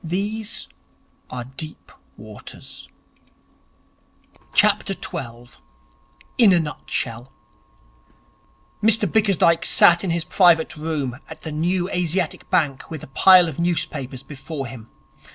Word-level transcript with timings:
These 0.03 0.67
are 1.29 1.43
deep 1.43 1.91
waters.' 2.17 2.89
12. 4.55 5.57
In 6.39 6.53
a 6.53 6.59
Nutshell 6.59 7.31
Mr 8.81 9.05
Bickersdyke 9.07 9.63
sat 9.63 10.03
in 10.03 10.09
his 10.09 10.23
private 10.23 10.75
room 10.75 11.19
at 11.29 11.43
the 11.43 11.51
New 11.51 11.87
Asiatic 11.87 12.49
Bank 12.49 12.89
with 12.89 13.03
a 13.03 13.07
pile 13.13 13.47
of 13.47 13.59
newspapers 13.59 14.23
before 14.23 14.65
him. 14.65 14.89